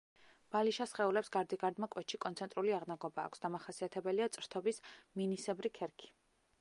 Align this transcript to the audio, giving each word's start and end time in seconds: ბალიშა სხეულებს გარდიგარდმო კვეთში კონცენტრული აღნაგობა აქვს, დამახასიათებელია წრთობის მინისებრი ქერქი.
ბალიშა 0.53 0.85
სხეულებს 0.93 1.29
გარდიგარდმო 1.35 1.89
კვეთში 1.95 2.19
კონცენტრული 2.25 2.73
აღნაგობა 2.77 3.27
აქვს, 3.29 3.45
დამახასიათებელია 3.45 4.31
წრთობის 4.39 4.83
მინისებრი 5.23 5.73
ქერქი. 5.81 6.11